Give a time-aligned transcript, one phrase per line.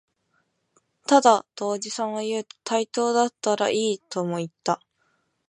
[1.05, 4.81] ただ、とおじさんは言うと、灯台だったらいい、とも言った